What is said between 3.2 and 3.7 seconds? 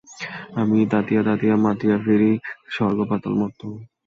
মর্ত্য।